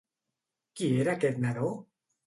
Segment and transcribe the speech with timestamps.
[0.81, 1.73] Qui era aquest nadó?